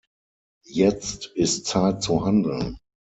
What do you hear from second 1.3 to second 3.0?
ist Zeit zu handeln.